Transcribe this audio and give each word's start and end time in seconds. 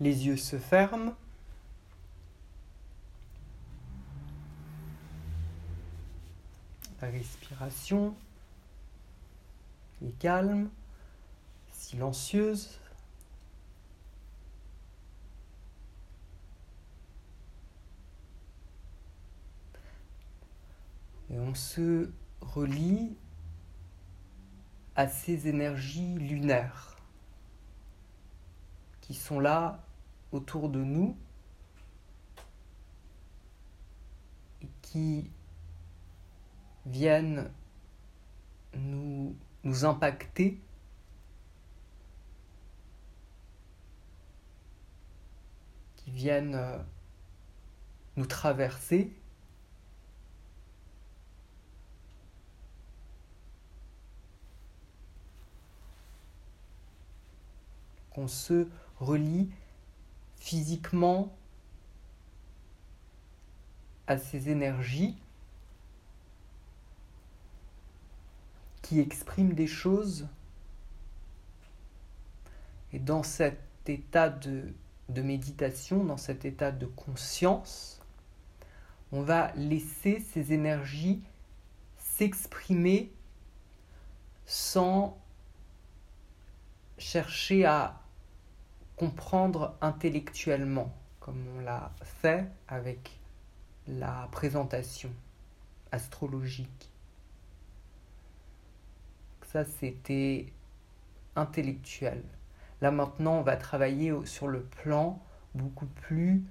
Les 0.00 0.26
yeux 0.26 0.36
se 0.36 0.58
ferment. 0.58 1.14
La 7.00 7.08
respiration 7.08 8.14
est 10.04 10.16
calme, 10.18 10.68
silencieuse. 11.72 12.78
Et 21.30 21.38
on 21.38 21.54
se 21.54 22.10
relie 22.40 23.16
à 24.96 25.08
ces 25.08 25.46
énergies 25.46 26.14
lunaires 26.14 26.96
qui 29.00 29.14
sont 29.14 29.38
là 29.40 29.84
autour 30.32 30.68
de 30.68 30.82
nous 30.82 31.16
et 34.62 34.68
qui 34.82 35.30
viennent 36.86 37.50
nous, 38.74 39.36
nous 39.64 39.84
impacter. 39.84 40.60
Qui 45.96 46.10
viennent 46.10 46.54
euh, 46.54 46.78
nous 48.16 48.26
traverser. 48.26 49.12
Qu'on 58.10 58.26
se 58.26 58.66
relie 58.98 59.48
physiquement 60.38 61.34
à 64.06 64.18
ces 64.18 64.48
énergies 64.48 65.16
qui 68.82 69.00
expriment 69.00 69.52
des 69.52 69.66
choses. 69.66 70.26
Et 72.94 72.98
dans 72.98 73.22
cet 73.22 73.60
état 73.86 74.30
de, 74.30 74.72
méditation, 75.14 76.04
dans 76.04 76.16
cet 76.16 76.46
état 76.46 76.72
de 76.72 76.86
conscience, 76.86 78.00
on 79.12 79.20
va 79.20 79.52
laisser 79.56 80.20
ces 80.20 80.54
énergies 80.54 81.22
s'exprimer 81.98 83.12
sans 84.46 85.18
chercher 86.96 87.66
à 87.66 88.00
comprendre 88.98 89.76
intellectuellement, 89.80 90.92
comme 91.20 91.42
on 91.56 91.60
l'a 91.60 91.92
fait 92.02 92.48
avec 92.66 93.20
la 93.86 94.28
présentation 94.32 95.10
astrologique. 95.92 96.90
Ça, 99.46 99.64
c'était 99.64 100.52
intellectuel. 101.36 102.22
Là 102.80 102.90
maintenant, 102.90 103.38
on 103.38 103.42
va 103.42 103.56
travailler 103.56 104.12
sur 104.26 104.48
le 104.48 104.62
plan 104.62 105.22
beaucoup 105.54 105.86
plus 105.86 106.42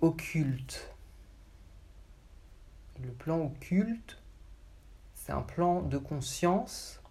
occulte. 0.00 0.94
Le 3.02 3.12
plan 3.12 3.40
occulte, 3.44 4.22
c'est 5.14 5.32
un 5.32 5.42
plan 5.42 5.82
de 5.82 5.98
conscience 5.98 7.02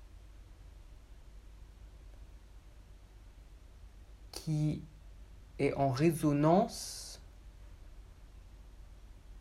qui 4.35 4.83
est 5.57 5.73
en 5.73 5.89
résonance 5.89 7.19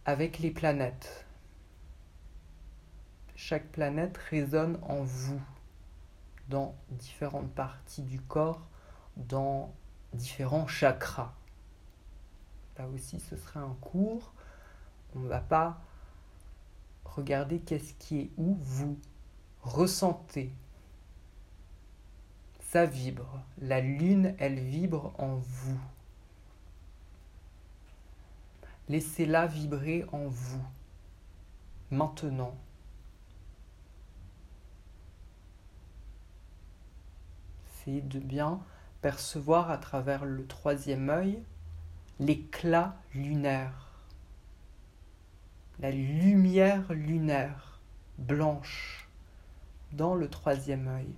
avec 0.06 0.39
les 0.39 0.51
planètes. 0.51 1.27
Chaque 3.36 3.67
planète 3.73 4.17
résonne 4.30 4.79
en 4.83 5.02
vous, 5.02 5.42
dans 6.48 6.74
différentes 6.91 7.51
parties 7.51 8.02
du 8.02 8.20
corps, 8.20 8.67
dans 9.17 9.74
différents 10.14 10.67
chakras. 10.67 11.35
Là 12.79 12.86
aussi, 12.89 13.20
ce 13.20 13.36
serait 13.36 13.61
un 13.61 13.77
cours. 13.80 14.33
On 15.14 15.20
ne 15.20 15.29
va 15.29 15.40
pas 15.40 15.80
regarder 17.05 17.61
qu'est-ce 17.61 17.95
qui 17.95 18.20
est 18.20 18.30
où 18.36 18.55
vous 18.55 18.98
ressentez 19.63 20.52
vibre. 22.83 23.40
La 23.58 23.80
lune, 23.80 24.35
elle 24.39 24.58
vibre 24.58 25.14
en 25.18 25.36
vous. 25.36 25.79
Laissez-la 28.89 29.46
vibrer 29.46 30.05
en 30.12 30.27
vous. 30.27 30.62
Maintenant. 31.90 32.57
Essayez 37.67 38.02
de 38.02 38.18
bien 38.18 38.61
percevoir 39.01 39.70
à 39.70 39.79
travers 39.79 40.24
le 40.24 40.46
troisième 40.46 41.11
œil 41.11 41.42
l'éclat 42.20 42.96
lunaire, 43.14 43.90
la 45.80 45.90
lumière 45.90 46.92
lunaire 46.92 47.80
blanche 48.18 49.08
dans 49.92 50.14
le 50.14 50.29
troisième 50.29 50.89
œil. 50.89 51.14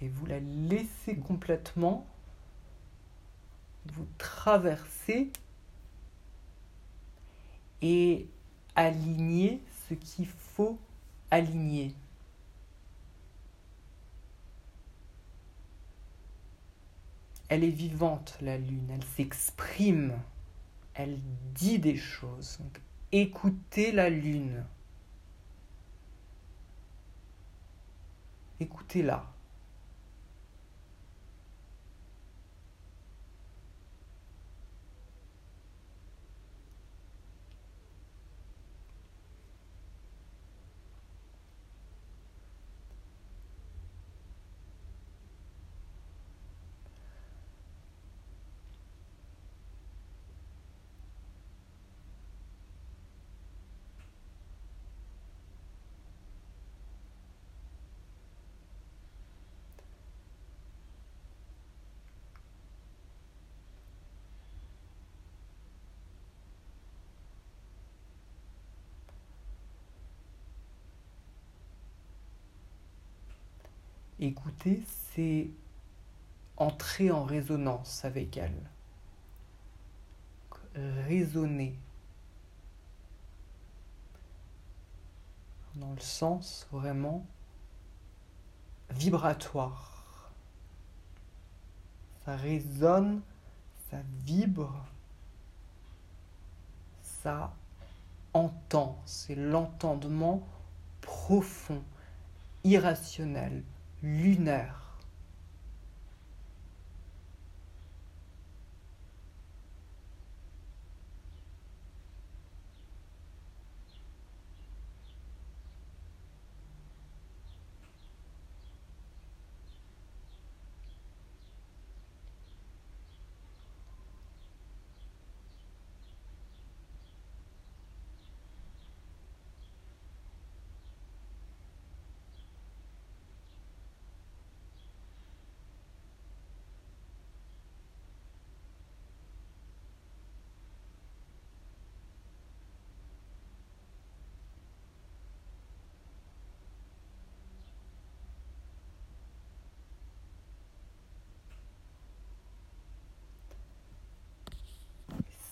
Et 0.00 0.08
vous 0.08 0.26
la 0.26 0.40
laissez 0.40 1.16
complètement 1.16 2.06
vous 3.92 4.06
traverser 4.18 5.30
et 7.82 8.26
aligner 8.74 9.60
ce 9.88 9.94
qu'il 9.94 10.26
faut 10.26 10.78
aligner. 11.30 11.94
Elle 17.48 17.62
est 17.62 17.70
vivante, 17.70 18.36
la 18.40 18.58
lune, 18.58 18.88
elle 18.92 19.04
s'exprime, 19.04 20.18
elle 20.94 21.20
dit 21.54 21.78
des 21.78 21.96
choses. 21.96 22.58
écoutez 23.12 23.92
la 23.92 24.10
lune. 24.10 24.64
Écoutez-la. 28.58 29.35
Écouter, 74.18 74.82
c'est 75.12 75.50
entrer 76.56 77.10
en 77.10 77.24
résonance 77.24 78.04
avec 78.04 78.36
elle. 78.36 78.70
Raisonner. 80.74 81.78
Dans 85.74 85.92
le 85.92 86.00
sens 86.00 86.66
vraiment 86.72 87.26
vibratoire. 88.90 90.30
Ça 92.24 92.36
résonne, 92.36 93.20
ça 93.90 93.98
vibre, 94.24 94.84
ça 97.02 97.54
entend. 98.32 98.98
C'est 99.04 99.34
l'entendement 99.34 100.46
profond, 101.02 101.82
irrationnel, 102.64 103.62
lunaire. 104.02 104.85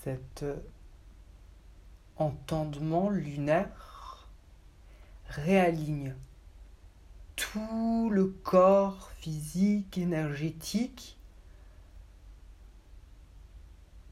Cet 0.04 0.44
entendement 2.16 3.08
lunaire 3.08 4.28
réaligne 5.28 6.14
tout 7.36 8.10
le 8.12 8.26
corps 8.26 9.10
physique, 9.16 9.96
énergétique 9.96 11.16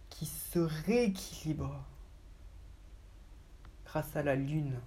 qui 0.08 0.24
se 0.24 0.58
rééquilibre 0.58 1.84
grâce 3.84 4.16
à 4.16 4.22
la 4.22 4.34
lune. 4.34 4.80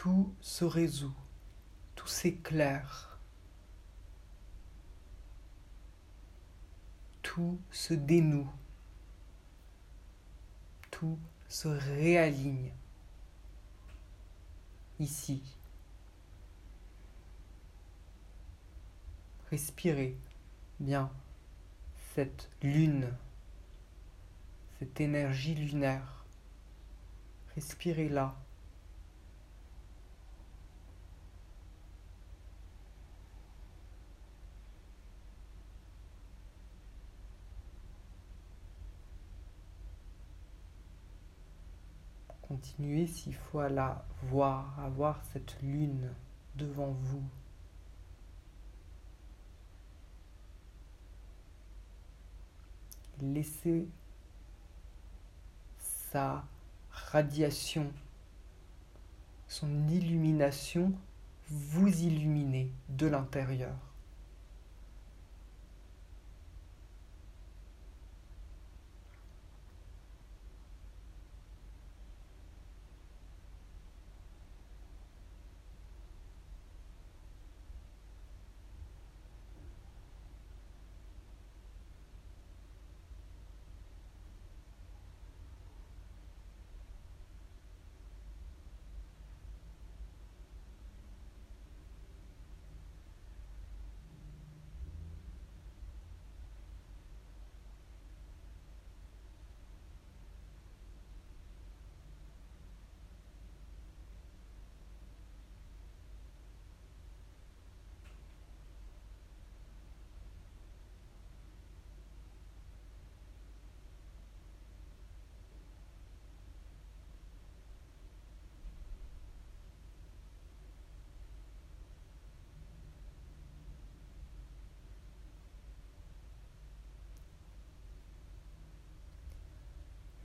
Tout 0.00 0.34
se 0.40 0.64
résout, 0.64 1.14
tout 1.94 2.06
s'éclaire, 2.06 3.18
tout 7.20 7.60
se 7.70 7.92
dénoue, 7.92 8.50
tout 10.90 11.18
se 11.48 11.68
réaligne 11.68 12.72
ici. 15.00 15.42
Respirez 19.50 20.16
bien 20.78 21.12
cette 22.14 22.48
lune, 22.62 23.14
cette 24.78 24.98
énergie 24.98 25.56
lunaire. 25.56 26.24
Respirez-la. 27.54 28.34
Continuez 42.50 43.06
s'il 43.06 43.36
faut 43.36 43.60
la 43.68 44.04
voir, 44.24 44.76
à 44.80 44.88
voir 44.88 45.22
cette 45.32 45.62
lune 45.62 46.12
devant 46.56 46.90
vous. 46.90 47.22
Laissez 53.22 53.86
sa 55.78 56.44
radiation, 56.90 57.92
son 59.46 59.86
illumination 59.86 60.92
vous 61.46 62.02
illuminer 62.02 62.72
de 62.88 63.06
l'intérieur. 63.06 63.89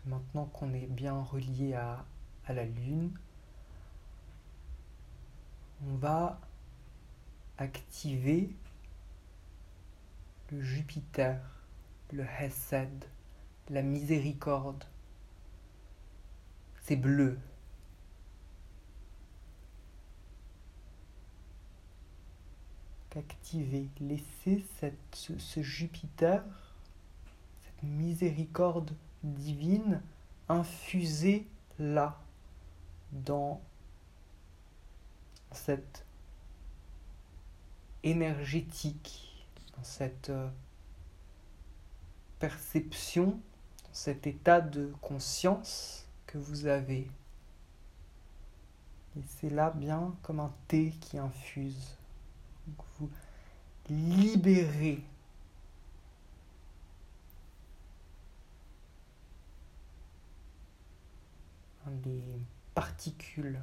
Maintenant 0.05 0.45
qu'on 0.45 0.71
est 0.73 0.85
bien 0.85 1.19
relié 1.19 1.73
à, 1.73 2.05
la 2.47 2.63
Lune, 2.63 3.11
on 5.87 5.95
va 5.95 6.39
activer 7.57 8.55
le 10.51 10.61
Jupiter, 10.61 11.41
le 12.13 12.23
Hesed, 12.23 13.05
la 13.69 13.81
miséricorde. 13.81 14.83
C'est 16.83 16.97
bleu. 16.97 17.39
Activer, 23.15 23.87
laisser 24.01 24.65
ce 25.13 25.61
Jupiter, 25.61 26.43
cette 27.63 27.83
miséricorde 27.83 28.93
divine 29.33 30.01
infusée 30.49 31.47
là, 31.79 32.19
dans 33.11 33.61
cette 35.51 36.05
énergétique, 38.03 39.45
dans 39.75 39.83
cette 39.83 40.29
euh, 40.29 40.47
perception, 42.39 43.39
dans 43.83 43.93
cet 43.93 44.27
état 44.27 44.61
de 44.61 44.93
conscience 45.01 46.05
que 46.27 46.37
vous 46.37 46.67
avez. 46.67 47.09
Et 49.17 49.23
c'est 49.27 49.49
là 49.49 49.71
bien 49.71 50.13
comme 50.21 50.39
un 50.39 50.53
thé 50.67 50.93
qui 51.01 51.17
infuse. 51.17 51.97
vous 52.99 53.09
libérez 53.89 55.03
des 61.91 62.21
particules 62.75 63.59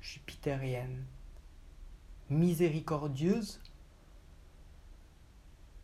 jupitériennes 0.00 1.04
miséricordieuses 2.30 3.60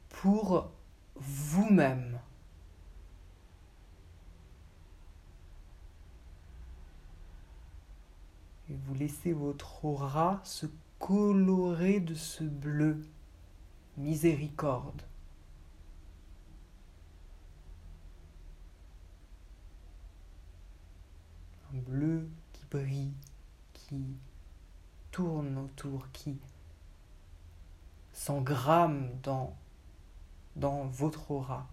pour 0.08 0.70
vous-même. 1.16 2.18
Et 8.68 8.74
vous 8.74 8.94
laissez 8.94 9.32
votre 9.32 9.84
aura 9.84 10.40
se 10.44 10.66
colorer 10.98 11.98
de 11.98 12.14
ce 12.14 12.44
bleu 12.44 13.02
miséricorde. 13.96 15.02
Bleu 21.78 22.28
qui 22.52 22.64
brille, 22.70 23.14
qui 23.72 24.16
tourne 25.10 25.58
autour, 25.58 26.10
qui 26.12 26.38
s'engramme 28.12 29.10
dans, 29.22 29.56
dans 30.56 30.86
votre 30.86 31.30
aura. 31.30 31.68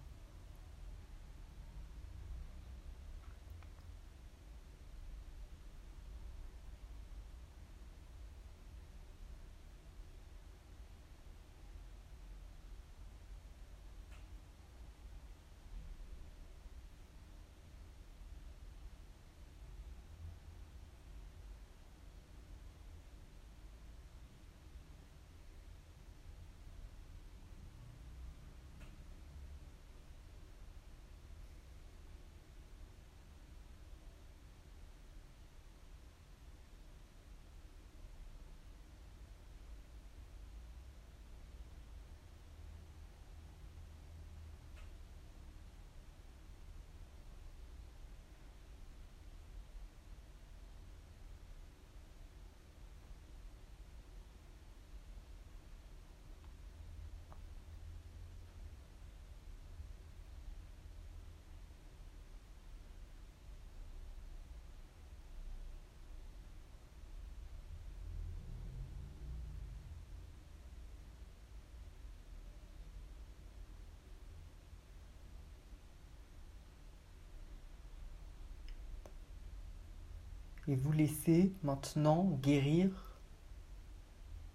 Et 80.67 80.75
vous 80.75 80.91
laissez 80.91 81.53
maintenant 81.63 82.24
guérir 82.41 82.89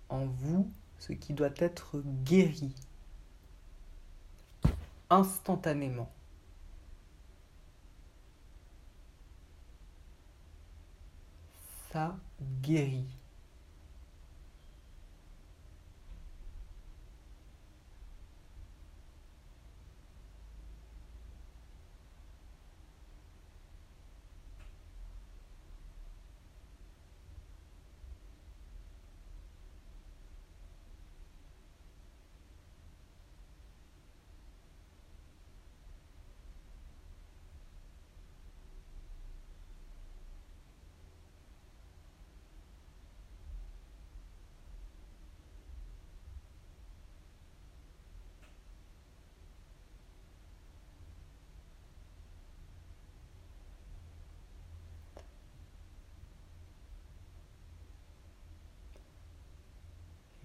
en 0.09 0.27
vous 0.27 0.71
ce 0.99 1.13
qui 1.13 1.33
doit 1.33 1.55
être 1.57 2.03
guéri 2.25 2.75
instantanément. 5.11 6.11
Ça 11.93 12.17
guérit. 12.63 13.22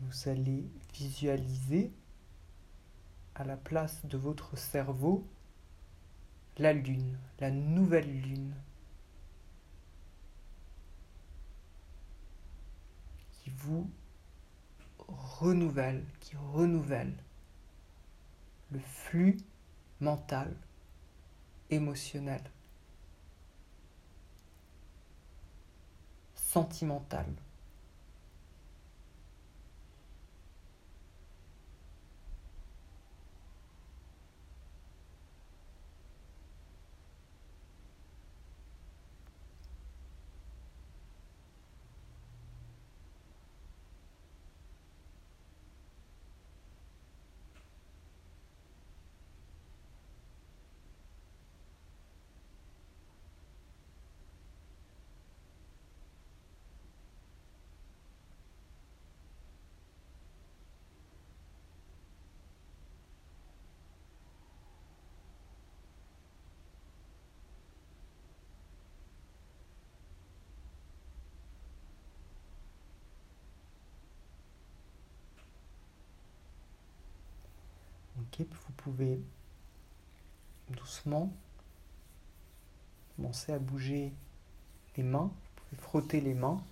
Vous 0.07 0.29
allez 0.29 0.63
visualiser 0.93 1.91
à 3.35 3.43
la 3.43 3.57
place 3.57 4.05
de 4.05 4.17
votre 4.17 4.57
cerveau 4.57 5.25
la 6.57 6.73
lune, 6.73 7.17
la 7.39 7.51
nouvelle 7.51 8.21
lune, 8.21 8.55
qui 13.31 13.51
vous 13.57 13.89
renouvelle, 15.07 16.03
qui 16.19 16.35
renouvelle 16.35 17.13
le 18.71 18.79
flux 18.79 19.37
mental, 19.99 20.53
émotionnel, 21.69 22.41
sentimental. 26.35 27.25
Vous 78.43 78.73
pouvez 78.77 79.19
doucement 80.69 81.33
commencer 83.15 83.51
à 83.51 83.59
bouger 83.59 84.13
les 84.95 85.03
mains, 85.03 85.31
vous 85.31 85.63
pouvez 85.69 85.81
frotter 85.81 86.21
les 86.21 86.33
mains. 86.33 86.63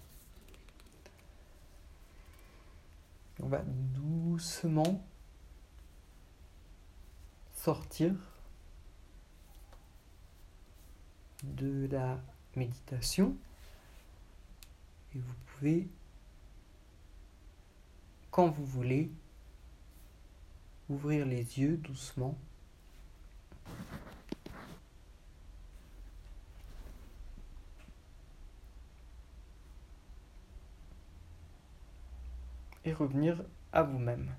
On 3.41 3.47
va 3.47 3.61
doucement 3.65 5.03
sortir 7.53 8.13
de 11.43 11.87
la 11.91 12.21
méditation 12.55 13.35
et 15.13 15.19
vous 15.19 15.33
pouvez, 15.47 15.87
quand 18.31 18.47
vous 18.49 18.65
voulez, 18.65 19.11
ouvrir 20.89 21.25
les 21.25 21.59
yeux 21.59 21.77
doucement. 21.77 22.37
Et 32.83 32.93
revenir 32.93 33.43
à 33.73 33.81
vous-même. 33.81 34.31